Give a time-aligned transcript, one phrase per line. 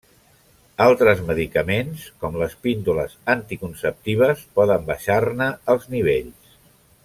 [0.85, 6.61] Altres medicaments, com les píndoles anticonceptives, poden baixar-ne els nivells.